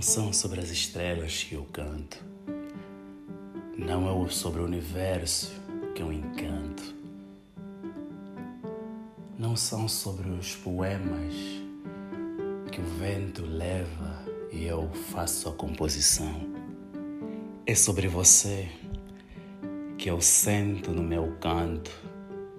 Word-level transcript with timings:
Não 0.00 0.02
são 0.02 0.32
sobre 0.32 0.60
as 0.60 0.70
estrelas 0.70 1.44
que 1.44 1.56
eu 1.56 1.66
canto, 1.70 2.24
não 3.76 4.24
é 4.24 4.28
sobre 4.30 4.62
o 4.62 4.64
universo 4.64 5.52
que 5.94 6.00
eu 6.00 6.10
encanto, 6.10 6.94
não 9.38 9.54
são 9.54 9.86
sobre 9.86 10.30
os 10.30 10.56
poemas 10.56 11.34
que 12.72 12.80
o 12.80 12.84
vento 12.98 13.44
leva 13.44 14.24
e 14.50 14.64
eu 14.64 14.90
faço 15.12 15.50
a 15.50 15.52
composição. 15.52 16.48
É 17.66 17.74
sobre 17.74 18.08
você 18.08 18.70
que 19.98 20.08
eu 20.08 20.18
sento 20.22 20.92
no 20.92 21.02
meu 21.02 21.36
canto 21.42 21.92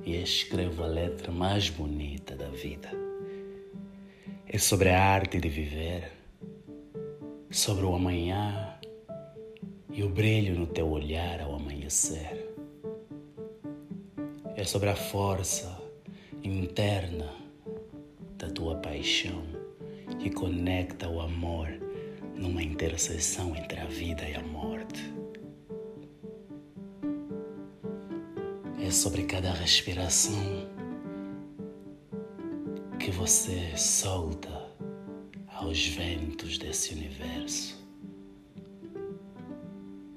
e 0.05 0.15
escrevo 0.15 0.83
a 0.83 0.87
letra 0.87 1.31
mais 1.31 1.71
bonita 1.71 2.35
da 2.35 2.49
vida. 2.49 2.91
É 4.47 4.59
sobre 4.59 4.89
a 4.89 5.03
arte 5.03 5.39
de 5.39 5.49
viver 5.49 6.20
sobre 7.51 7.85
o 7.85 7.93
amanhã 7.93 8.79
e 9.89 10.01
o 10.03 10.09
brilho 10.09 10.57
no 10.57 10.65
teu 10.65 10.89
olhar 10.89 11.41
ao 11.41 11.55
amanhecer. 11.55 12.55
É 14.55 14.63
sobre 14.63 14.87
a 14.89 14.95
força 14.95 15.77
interna 16.41 17.29
da 18.37 18.49
tua 18.49 18.77
paixão 18.77 19.43
que 20.17 20.29
conecta 20.29 21.09
o 21.09 21.19
amor 21.19 21.67
numa 22.37 22.63
interseção 22.63 23.53
entre 23.53 23.81
a 23.81 23.85
vida 23.85 24.23
e 24.29 24.33
a 24.33 24.41
morte. 24.41 25.13
É 28.81 28.89
sobre 28.89 29.23
cada 29.23 29.51
respiração 29.51 30.69
que 32.97 33.11
você 33.11 33.75
solta 33.75 34.70
aos 35.61 35.85
ventos 35.85 36.57
desse 36.57 36.91
universo. 36.91 37.79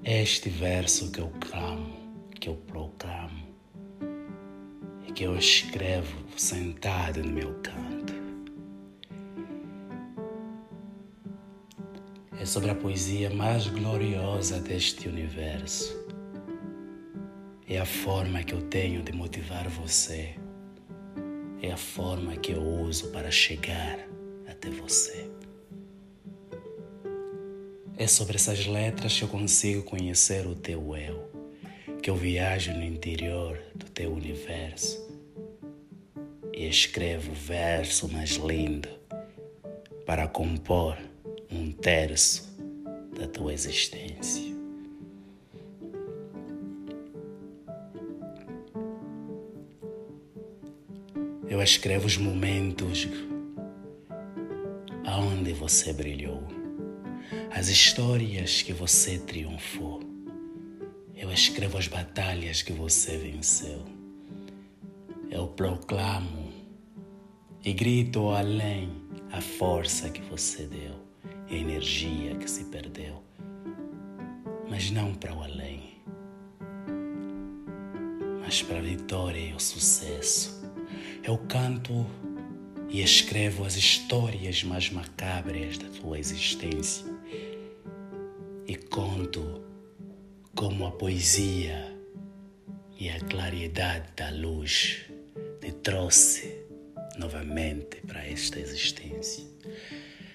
Este 0.03 0.49
verso 0.49 1.11
que 1.11 1.19
eu 1.19 1.31
clamo, 1.39 1.95
que 2.39 2.49
eu 2.49 2.55
proclamo 2.55 3.45
e 5.07 5.11
que 5.11 5.23
eu 5.23 5.37
escrevo 5.37 6.17
sentado 6.35 7.23
no 7.23 7.31
meu 7.31 7.53
canto. 7.61 8.13
É 12.39 12.45
sobre 12.45 12.71
a 12.71 12.75
poesia 12.75 13.29
mais 13.29 13.67
gloriosa 13.67 14.59
deste 14.59 15.07
universo. 15.07 15.95
É 17.67 17.77
a 17.79 17.85
forma 17.85 18.43
que 18.43 18.53
eu 18.53 18.63
tenho 18.63 19.03
de 19.03 19.11
motivar 19.11 19.69
você. 19.69 20.35
É 21.61 21.71
a 21.71 21.77
forma 21.77 22.35
que 22.35 22.51
eu 22.51 22.63
uso 22.63 23.11
para 23.11 23.29
chegar 23.29 24.14
até 24.65 24.69
você. 24.71 25.29
É 27.97 28.07
sobre 28.07 28.35
essas 28.35 28.65
letras 28.65 29.17
que 29.17 29.23
eu 29.23 29.27
consigo 29.27 29.83
conhecer 29.83 30.45
o 30.47 30.55
teu 30.55 30.95
eu, 30.95 31.29
que 32.01 32.09
eu 32.09 32.15
viajo 32.15 32.73
no 32.73 32.83
interior 32.83 33.61
do 33.75 33.85
teu 33.85 34.11
universo 34.11 35.05
e 36.53 36.67
escrevo 36.67 37.31
o 37.31 37.35
verso 37.35 38.09
mais 38.09 38.31
lindo 38.31 38.89
para 40.05 40.27
compor 40.27 40.97
um 41.49 41.71
terço 41.71 42.53
da 43.17 43.27
tua 43.27 43.53
existência. 43.53 44.55
Eu 51.47 51.61
escrevo 51.61 52.05
os 52.05 52.17
momentos 52.17 53.07
aonde 55.15 55.53
você 55.53 55.93
brilhou 55.93 56.43
as 57.49 57.69
histórias 57.69 58.61
que 58.61 58.73
você 58.73 59.17
triunfou. 59.17 60.01
Eu 61.15 61.31
escrevo 61.31 61.77
as 61.77 61.87
batalhas 61.87 62.61
que 62.61 62.73
você 62.73 63.17
venceu. 63.17 63.81
Eu 65.31 65.47
proclamo 65.47 66.51
e 67.63 67.71
grito 67.71 68.29
além 68.29 68.89
a 69.31 69.39
força 69.39 70.09
que 70.09 70.21
você 70.23 70.65
deu 70.65 70.95
a 71.49 71.53
energia 71.53 72.35
que 72.35 72.51
se 72.51 72.65
perdeu, 72.65 73.23
mas 74.69 74.91
não 74.91 75.13
para 75.13 75.33
o 75.33 75.41
além, 75.41 75.95
mas 78.41 78.61
para 78.61 78.79
a 78.79 78.81
vitória 78.81 79.39
e 79.39 79.53
o 79.53 79.59
sucesso. 79.61 80.61
Eu 81.23 81.37
canto 81.37 82.05
e 82.89 83.01
escrevo 83.01 83.65
as 83.65 83.75
histórias 83.75 84.63
mais 84.63 84.89
macabras 84.89 85.77
da 85.77 85.87
tua 85.89 86.19
existência 86.19 87.05
e 88.67 88.75
conto 88.75 89.63
como 90.55 90.85
a 90.85 90.91
poesia 90.91 91.93
e 92.97 93.09
a 93.09 93.19
claridade 93.19 94.07
da 94.15 94.29
luz 94.29 95.05
te 95.59 95.71
trouxe 95.71 96.65
novamente 97.17 97.97
para 98.07 98.25
esta 98.25 98.59
existência. 98.59 99.43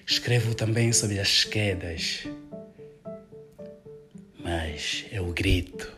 Escrevo 0.05 0.53
também 0.53 0.91
sobre 0.91 1.19
as 1.19 1.43
quedas, 1.43 2.27
mas 4.43 5.05
eu 5.11 5.31
grito 5.33 5.91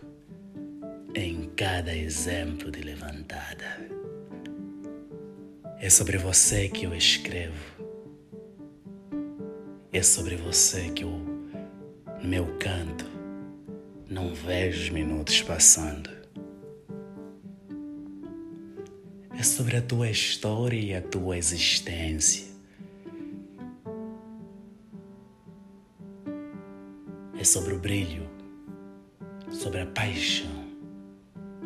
em 1.16 1.50
cada 1.56 1.96
exemplo 1.96 2.72
de 2.72 2.81
levantada. 2.81 3.93
É 5.84 5.90
sobre 5.90 6.18
você 6.18 6.70
que 6.70 6.86
eu 6.86 6.96
escrevo. 6.96 7.62
É 9.92 10.02
sobre 10.02 10.38
você 10.38 10.90
que 10.92 11.04
eu 11.04 11.10
no 11.10 12.30
meu 12.30 12.58
canto, 12.58 13.04
não 14.10 14.34
vejo 14.34 14.84
os 14.84 14.90
minutos 14.92 15.42
passando. 15.42 16.10
É 19.38 19.44
sobre 19.44 19.76
a 19.76 19.82
tua 19.82 20.10
história 20.10 20.80
e 20.80 20.96
a 20.96 21.02
tua 21.02 21.38
existência. 21.38 22.48
É 27.38 27.44
sobre 27.44 27.74
o 27.74 27.78
brilho, 27.78 28.30
sobre 29.52 29.82
a 29.82 29.86
paixão, 29.86 30.64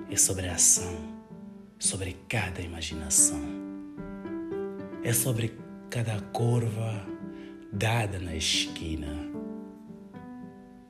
é 0.10 0.16
sobre 0.16 0.48
a 0.48 0.56
ação, 0.56 0.98
sobre 1.78 2.18
cada 2.28 2.64
imaginação. 2.64 3.56
É 5.07 5.13
sobre 5.13 5.57
cada 5.90 6.19
curva 6.34 7.07
dada 7.72 8.19
na 8.19 8.35
esquina 8.35 9.07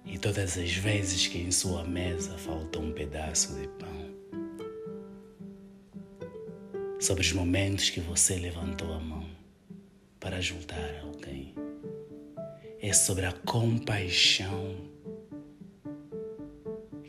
e 0.03 0.17
todas 0.17 0.57
as 0.57 0.71
vezes 0.71 1.27
que 1.27 1.37
em 1.37 1.51
sua 1.51 1.83
mesa 1.83 2.35
falta 2.35 2.79
um 2.79 2.91
pedaço 2.91 3.53
de 3.53 3.67
pão. 3.67 4.17
Sobre 6.99 7.21
os 7.21 7.31
momentos 7.31 7.91
que 7.91 7.99
você 7.99 8.37
levantou 8.37 8.91
a 8.91 8.99
mão 8.99 9.29
para 10.19 10.37
ajudar 10.37 10.99
alguém. 11.03 11.53
É 12.81 12.93
sobre 12.93 13.27
a 13.27 13.31
compaixão 13.31 14.77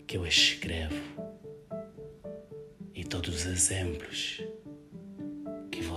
que 0.06 0.18
eu 0.18 0.26
escrevo 0.26 0.94
e 2.94 3.02
todos 3.02 3.34
os 3.34 3.46
exemplos 3.46 4.42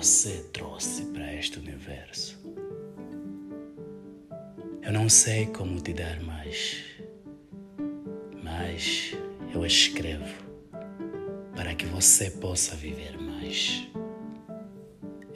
você 0.02 0.50
trouxe 0.52 1.06
para 1.14 1.32
este 1.36 1.60
universo. 1.60 2.36
Eu 4.82 4.92
não 4.92 5.08
sei 5.08 5.46
como 5.46 5.80
te 5.80 5.94
dar 5.94 6.20
mais 6.22 6.84
mas 8.44 9.16
eu 9.54 9.64
escrevo 9.64 10.44
para 11.56 11.76
que 11.76 11.86
você 11.86 12.32
possa 12.32 12.76
viver 12.76 13.16
mais. 13.22 13.88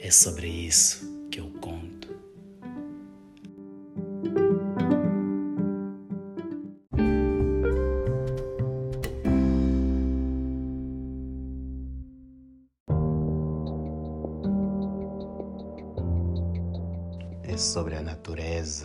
É 0.00 0.10
sobre 0.10 0.48
isso 0.48 1.28
que 1.30 1.38
eu 1.38 1.48
conto. 1.60 1.85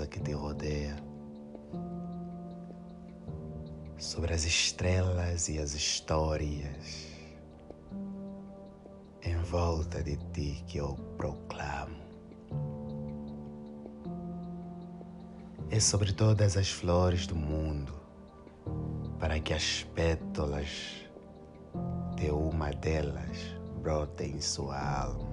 Que 0.09 0.19
te 0.19 0.33
rodeia 0.33 0.95
sobre 3.97 4.33
as 4.33 4.43
estrelas 4.43 5.49
e 5.49 5.59
as 5.59 5.75
histórias 5.75 7.07
em 9.21 9.35
volta 9.43 10.01
de 10.01 10.17
ti 10.33 10.63
que 10.65 10.79
eu 10.79 10.95
proclamo. 11.15 11.95
É 15.69 15.79
sobre 15.79 16.11
todas 16.11 16.57
as 16.57 16.69
flores 16.69 17.27
do 17.27 17.35
mundo, 17.35 17.93
para 19.19 19.39
que 19.39 19.53
as 19.53 19.83
pétalas 19.93 21.05
de 22.15 22.31
uma 22.31 22.71
delas 22.71 23.37
brotem 23.81 24.31
em 24.31 24.41
sua 24.41 25.03
alma. 25.03 25.30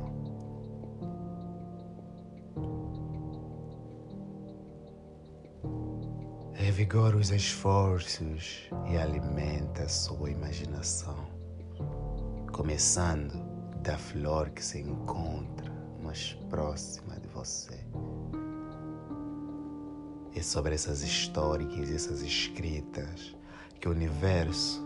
Revigora 6.78 7.16
os 7.16 7.32
esforços 7.32 8.70
e 8.88 8.96
alimenta 8.96 9.82
a 9.82 9.88
sua 9.88 10.30
imaginação, 10.30 11.26
começando 12.52 13.34
da 13.82 13.98
flor 13.98 14.50
que 14.50 14.64
se 14.64 14.78
encontra 14.82 15.72
mais 16.00 16.34
próxima 16.48 17.18
de 17.18 17.26
você. 17.30 17.84
É 20.36 20.40
sobre 20.40 20.76
essas 20.76 21.02
histórias, 21.02 21.90
essas 21.90 22.22
escritas 22.22 23.36
que 23.80 23.88
o 23.88 23.90
universo 23.90 24.80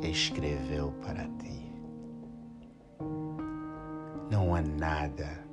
escreveu 0.00 0.92
para 1.02 1.24
ti. 1.24 1.70
Não 4.30 4.54
há 4.54 4.62
nada 4.62 5.46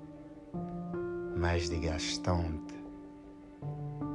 mais 1.36 1.68
desgastante 1.68 2.79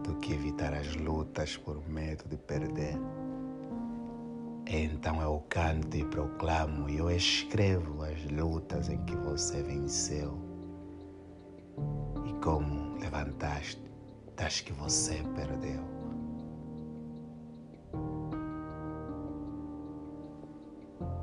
do 0.05 0.15
que 0.17 0.35
evitar 0.35 0.75
as 0.75 0.95
lutas 0.95 1.56
por 1.56 1.83
medo 1.89 2.29
de 2.29 2.37
perder. 2.37 2.97
Então 4.67 5.21
eu 5.21 5.43
canto 5.49 5.97
e 5.97 6.05
proclamo 6.05 6.89
e 6.89 6.99
eu 6.99 7.11
escrevo 7.11 8.03
as 8.03 8.23
lutas 8.31 8.89
em 8.89 8.99
que 9.05 9.17
você 9.17 9.62
venceu 9.62 10.39
e 12.27 12.33
como 12.43 12.99
levantaste 12.99 13.83
das 14.37 14.61
que 14.61 14.73
você 14.73 15.23
perdeu. 15.35 15.83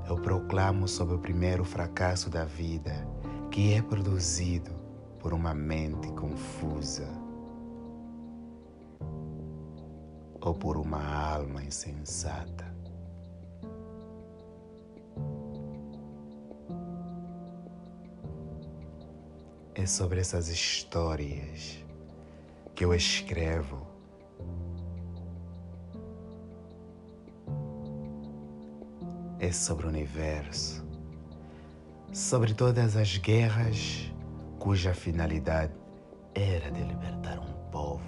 Eu 0.07 0.17
proclamo 0.17 0.87
sobre 0.87 1.15
o 1.15 1.19
primeiro 1.19 1.63
fracasso 1.63 2.29
da 2.29 2.45
vida 2.45 3.07
que 3.49 3.73
é 3.73 3.81
produzido 3.81 4.71
por 5.19 5.33
uma 5.33 5.53
mente 5.53 6.11
confusa 6.13 7.20
ou 10.41 10.53
por 10.53 10.77
uma 10.77 11.01
alma 11.01 11.63
insensata. 11.63 12.69
É 19.73 19.85
sobre 19.85 20.19
essas 20.19 20.47
histórias 20.49 21.83
que 22.75 22.83
eu 22.83 22.93
escrevo. 22.93 23.87
É 29.39 29.51
sobre 29.51 29.85
o 29.85 29.89
universo 29.89 30.91
sobre 32.11 32.53
todas 32.53 32.97
as 32.97 33.17
guerras 33.17 34.11
cuja 34.59 34.93
finalidade 34.93 35.73
era 36.35 36.69
de 36.69 36.83
libertar 36.83 37.39
um 37.39 37.53
povo 37.71 38.03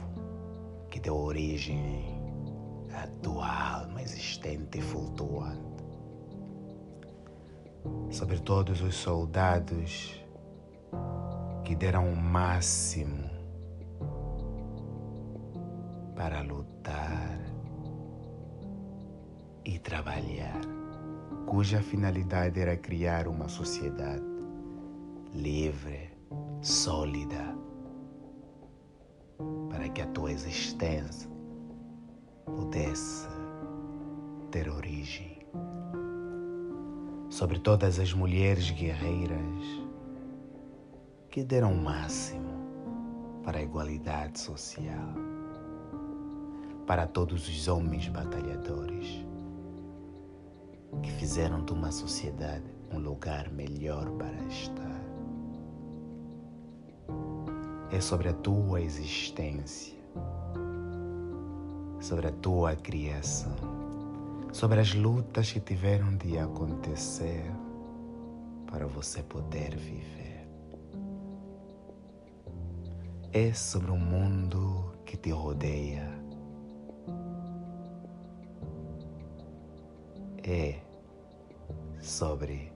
que 0.89 0.99
deu 0.99 1.15
origem 1.15 2.12
à 2.93 3.07
tua 3.21 3.47
alma 3.47 4.01
existente 4.01 4.79
e 4.79 4.81
flutuante. 4.81 5.61
Sobre 8.11 8.39
todos 8.39 8.81
os 8.81 8.95
soldados 8.95 10.23
que 11.63 11.75
deram 11.75 12.11
o 12.11 12.15
máximo 12.15 13.29
para 16.15 16.41
lutar 16.41 17.39
e 19.65 19.79
trabalhar 19.79 20.61
cuja 21.45 21.81
finalidade 21.81 22.59
era 22.59 22.77
criar 22.77 23.27
uma 23.27 23.49
sociedade 23.49 24.23
livre, 25.33 26.11
sólida, 26.61 27.55
para 29.69 29.89
que 29.89 30.01
a 30.01 30.07
tua 30.07 30.31
existência 30.31 31.32
pudesse 32.45 33.27
ter 34.51 34.69
origem. 34.69 35.39
Sobre 37.29 37.59
todas 37.59 37.99
as 37.99 38.13
mulheres 38.13 38.69
guerreiras 38.69 39.83
que 41.29 41.43
deram 41.43 41.73
o 41.73 41.81
máximo 41.81 42.53
para 43.43 43.59
a 43.59 43.63
igualdade 43.63 44.39
social, 44.39 45.13
para 46.85 47.07
todos 47.07 47.47
os 47.47 47.67
homens 47.67 48.07
batalhadores 48.07 49.25
que 51.01 51.11
fizeram 51.11 51.63
de 51.65 51.73
uma 51.73 51.91
sociedade 51.91 52.63
um 52.91 52.99
lugar 52.99 53.49
melhor 53.51 54.09
para 54.11 54.35
estar. 54.45 55.01
É 57.91 57.99
sobre 57.99 58.29
a 58.29 58.33
tua 58.33 58.81
existência, 58.81 59.97
sobre 62.03 62.27
a 62.27 62.31
tua 62.33 62.75
criação, 62.75 63.55
sobre 64.51 64.81
as 64.81 64.93
lutas 64.93 65.53
que 65.53 65.61
tiveram 65.61 66.17
de 66.17 66.37
acontecer 66.37 67.49
para 68.69 68.85
você 68.85 69.23
poder 69.23 69.73
viver. 69.77 70.45
É 73.31 73.53
sobre 73.53 73.89
o 73.89 73.95
mundo 73.95 74.93
que 75.05 75.15
te 75.15 75.31
rodeia. 75.31 76.11
É 80.43 80.81
sobre 82.01 82.69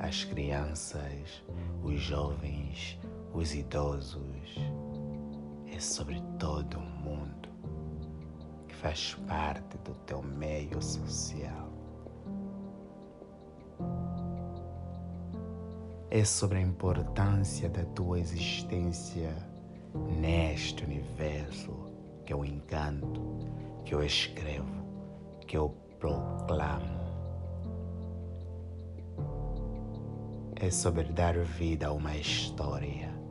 as 0.00 0.24
crianças, 0.24 1.44
os 1.80 2.00
jovens, 2.00 2.98
os 3.32 3.54
idosos. 3.54 4.58
É 5.72 5.78
sobre 5.78 6.20
todo 6.40 6.78
o 6.78 6.82
mundo 6.82 7.43
faz 8.84 9.14
parte 9.26 9.78
do 9.78 9.94
teu 10.04 10.22
meio 10.22 10.80
social. 10.82 11.70
É 16.10 16.22
sobre 16.22 16.58
a 16.58 16.60
importância 16.60 17.70
da 17.70 17.82
tua 17.86 18.20
existência 18.20 19.34
neste 20.20 20.84
universo 20.84 21.72
que 22.26 22.34
eu 22.34 22.44
encanto, 22.44 23.38
que 23.86 23.94
eu 23.94 24.04
escrevo, 24.04 24.84
que 25.46 25.56
eu 25.56 25.70
proclamo. 25.98 27.02
é 30.56 30.70
sobre 30.70 31.04
dar 31.04 31.36
vida 31.38 31.88
a 31.88 31.92
uma 31.92 32.16
história. 32.16 33.23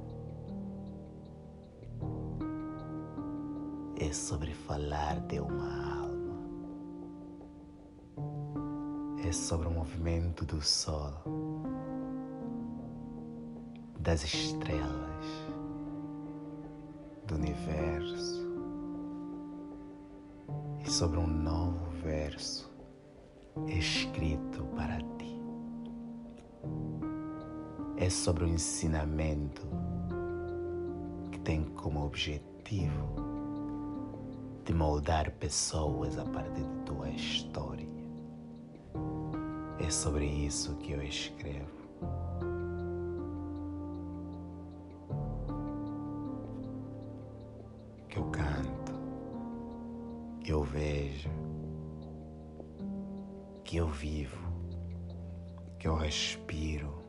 É 4.14 4.16
sobre 4.16 4.54
falar 4.54 5.20
de 5.22 5.40
uma 5.40 6.04
alma. 6.04 6.36
É 9.28 9.32
sobre 9.32 9.68
o 9.68 9.72
movimento 9.72 10.46
do 10.46 10.62
sol, 10.62 11.12
das 13.98 14.24
estrelas, 14.24 15.26
do 17.26 17.34
universo 17.34 18.48
e 20.86 20.92
sobre 20.92 21.18
um 21.18 21.26
novo 21.26 21.90
verso 22.04 22.72
escrito 23.68 24.64
para 24.76 25.00
ti 25.18 25.42
é 27.98 28.12
sobre 28.12 28.44
o 28.44 28.48
ensinamento 28.48 29.68
que 31.32 31.40
tem 31.40 31.64
como 31.64 32.06
objetivo 32.06 33.33
de 34.66 34.74
moldar 34.74 35.32
pessoas 35.32 36.18
a 36.18 36.26
partir 36.26 36.62
de 36.62 36.86
tua 36.86 37.10
história. 37.10 37.88
É 39.80 39.90
sobre 39.90 40.26
isso 40.26 40.76
que 40.78 40.94
eu 40.94 41.04
escrevo. 41.04 41.72
Que 48.10 48.20
eu 48.20 48.26
canto, 48.26 48.94
que 50.42 50.52
eu 50.52 50.64
vejo, 50.64 51.30
que 53.64 53.78
eu 53.78 53.88
vivo, 53.88 54.38
que 55.80 55.88
eu 55.88 55.96
respiro 55.96 57.04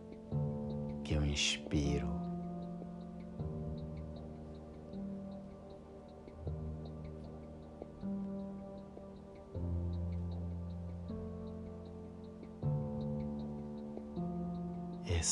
que 1.04 1.14
eu 1.14 1.25
inspiro. 1.25 2.23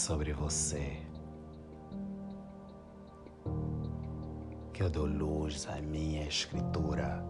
Sobre 0.02 0.32
você 0.32 1.00
que 4.72 4.82
eu 4.82 4.90
dou 4.90 5.06
luz 5.06 5.68
à 5.68 5.80
minha 5.80 6.26
escritura 6.26 7.24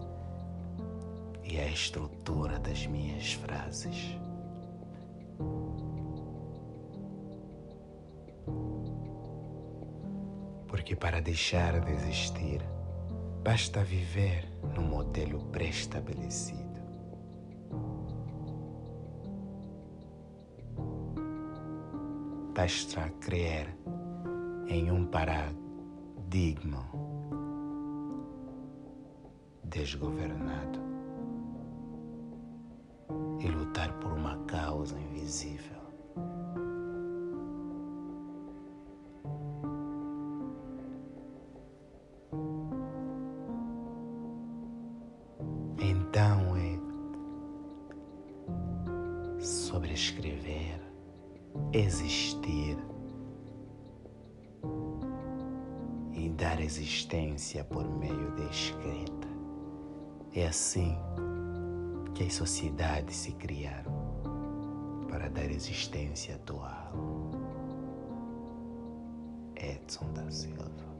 e 1.43 1.59
à 1.59 1.67
estrutura 1.67 2.57
das 2.57 2.87
minhas 2.87 3.33
frases. 3.33 4.17
Porque 10.67 10.95
para 10.95 11.21
deixar 11.21 11.79
de 11.79 11.91
existir 11.91 12.59
Basta 13.43 13.83
viver 13.83 14.47
no 14.73 14.81
modelo 14.81 15.43
pré-estabelecido. 15.51 16.72
Basta 22.55 23.09
crer 23.19 23.75
em 24.67 24.91
um 24.91 25.05
paradigma 25.05 26.87
desgovernado 29.63 30.79
e 33.39 33.47
lutar 33.47 33.91
por 33.93 34.11
uma 34.11 34.37
causa 34.45 34.95
invisível. 34.99 35.81
Então 45.79 46.55
é 46.55 46.79
sobrescrever, 49.41 50.79
existir 51.73 52.22
existência 56.63 57.63
por 57.63 57.87
meio 57.87 58.31
da 58.31 58.45
escrita. 58.45 59.27
É 60.33 60.47
assim 60.47 60.97
que 62.15 62.23
as 62.23 62.33
sociedades 62.33 63.15
se 63.15 63.31
criaram 63.33 63.91
para 65.09 65.29
dar 65.29 65.49
existência 65.51 66.35
atual. 66.35 66.91
Edson 69.55 70.11
da 70.13 70.29
Silva 70.31 70.92